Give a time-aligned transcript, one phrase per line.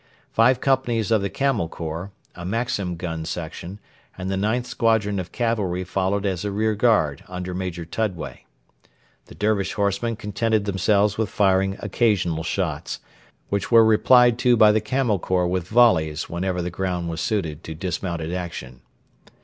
[0.31, 3.77] Five companies of the Camel Corps, a Maxim gun section,
[4.17, 8.45] and the ninth squadron of cavalry followed as a rear guard under Major Tudway.
[9.27, 12.99] The Dervish horsemen contented themselves with firing occasional shots,
[13.49, 17.63] which were replied to by the Camel Corps with volleys whenever the ground was suited
[17.65, 18.81] to dismounted action.